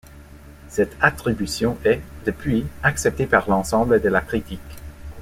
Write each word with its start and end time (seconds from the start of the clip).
Cette 0.67 0.97
attribution 0.99 1.77
est, 1.85 2.01
depuis, 2.25 2.65
acceptée 2.81 3.27
par 3.27 3.47
l'ensemble 3.47 4.01
de 4.01 4.09
la 4.09 4.21
critique. 4.21 4.77